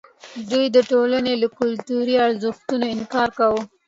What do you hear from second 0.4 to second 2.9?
دوی د ټولنې له کلتوري ارزښتونو